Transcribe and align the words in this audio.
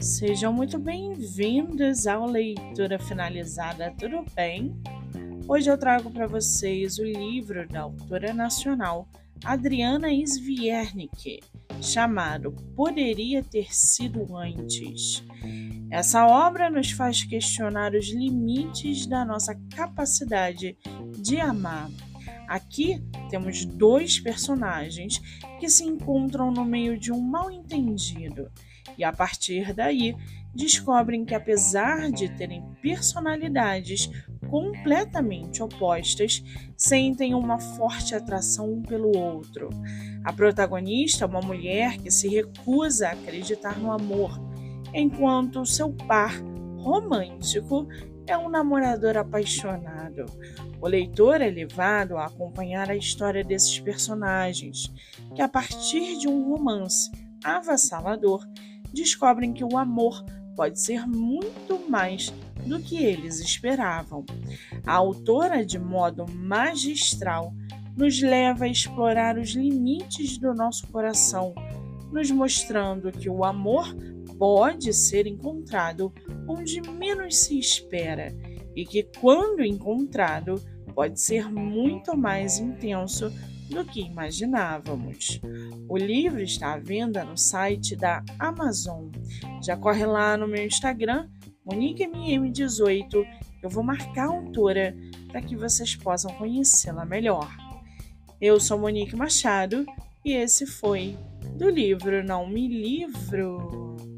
Sejam 0.00 0.50
muito 0.50 0.78
bem-vindos 0.78 2.06
ao 2.06 2.24
Leitura 2.24 2.98
Finalizada, 2.98 3.94
tudo 3.98 4.24
bem? 4.34 4.74
Hoje 5.46 5.70
eu 5.70 5.76
trago 5.76 6.10
para 6.10 6.26
vocês 6.26 6.98
o 6.98 7.04
livro 7.04 7.68
da 7.68 7.82
autora 7.82 8.32
nacional 8.32 9.06
Adriana 9.44 10.08
Sviernik, 10.10 11.40
chamado 11.82 12.50
Poderia 12.74 13.44
Ter 13.44 13.74
Sido 13.74 14.34
Antes. 14.34 15.22
Essa 15.90 16.26
obra 16.26 16.70
nos 16.70 16.90
faz 16.92 17.22
questionar 17.22 17.94
os 17.94 18.10
limites 18.10 19.04
da 19.04 19.22
nossa 19.22 19.54
capacidade 19.76 20.78
de 21.18 21.38
amar. 21.38 21.90
Aqui 22.48 23.04
temos 23.28 23.66
dois 23.66 24.18
personagens 24.18 25.20
que 25.60 25.68
se 25.68 25.84
encontram 25.84 26.50
no 26.50 26.64
meio 26.64 26.98
de 26.98 27.12
um 27.12 27.20
mal-entendido 27.20 28.50
e 28.96 29.04
a 29.04 29.12
partir 29.12 29.72
daí 29.74 30.14
descobrem 30.54 31.24
que, 31.24 31.34
apesar 31.34 32.10
de 32.10 32.28
terem 32.36 32.62
personalidades 32.82 34.10
completamente 34.48 35.62
opostas, 35.62 36.42
sentem 36.76 37.34
uma 37.34 37.58
forte 37.58 38.14
atração 38.14 38.72
um 38.72 38.82
pelo 38.82 39.16
outro. 39.16 39.70
A 40.24 40.32
protagonista 40.32 41.24
é 41.24 41.28
uma 41.28 41.40
mulher 41.40 41.98
que 41.98 42.10
se 42.10 42.28
recusa 42.28 43.08
a 43.08 43.12
acreditar 43.12 43.78
no 43.78 43.92
amor, 43.92 44.40
enquanto 44.92 45.64
seu 45.64 45.92
par 45.92 46.34
romântico 46.76 47.86
é 48.26 48.36
um 48.36 48.48
namorador 48.48 49.16
apaixonado. 49.16 50.26
O 50.80 50.88
leitor 50.88 51.40
é 51.40 51.50
levado 51.50 52.16
a 52.16 52.26
acompanhar 52.26 52.90
a 52.90 52.96
história 52.96 53.44
desses 53.44 53.78
personagens, 53.78 54.92
que 55.34 55.42
a 55.42 55.48
partir 55.48 56.18
de 56.18 56.26
um 56.26 56.48
romance 56.48 57.10
avassalador 57.44 58.46
descobrem 58.92 59.52
que 59.52 59.64
o 59.64 59.76
amor 59.76 60.24
pode 60.56 60.80
ser 60.80 61.06
muito 61.06 61.88
mais 61.88 62.32
do 62.66 62.78
que 62.80 63.02
eles 63.02 63.40
esperavam. 63.40 64.24
A 64.86 64.94
autora, 64.94 65.64
de 65.64 65.78
modo 65.78 66.26
magistral, 66.30 67.54
nos 67.96 68.20
leva 68.20 68.64
a 68.64 68.68
explorar 68.68 69.38
os 69.38 69.50
limites 69.50 70.38
do 70.38 70.54
nosso 70.54 70.86
coração, 70.88 71.54
nos 72.12 72.30
mostrando 72.30 73.12
que 73.12 73.28
o 73.28 73.44
amor 73.44 73.94
pode 74.38 74.92
ser 74.92 75.26
encontrado 75.26 76.12
onde 76.48 76.80
menos 76.80 77.36
se 77.36 77.58
espera 77.58 78.34
e 78.74 78.84
que, 78.84 79.02
quando 79.20 79.64
encontrado, 79.64 80.62
pode 80.94 81.20
ser 81.20 81.50
muito 81.50 82.16
mais 82.16 82.58
intenso 82.58 83.32
do 83.70 83.84
que 83.84 84.00
imaginávamos. 84.00 85.40
O 85.88 85.96
livro 85.96 86.42
está 86.42 86.74
à 86.74 86.78
venda 86.78 87.24
no 87.24 87.36
site 87.36 87.96
da 87.96 88.22
Amazon. 88.38 89.08
Já 89.64 89.76
corre 89.76 90.04
lá 90.04 90.36
no 90.36 90.48
meu 90.48 90.66
Instagram, 90.66 91.28
MoniqueMM18. 91.66 93.24
Eu 93.62 93.70
vou 93.70 93.82
marcar 93.82 94.26
a 94.26 94.32
autora 94.32 94.96
para 95.28 95.40
que 95.40 95.56
vocês 95.56 95.94
possam 95.94 96.32
conhecê-la 96.34 97.04
melhor. 97.04 97.48
Eu 98.40 98.58
sou 98.58 98.78
Monique 98.78 99.14
Machado 99.14 99.86
e 100.24 100.32
esse 100.32 100.66
foi 100.66 101.16
do 101.56 101.68
livro 101.68 102.24
Não 102.24 102.46
Me 102.46 102.66
Livro. 102.66 104.09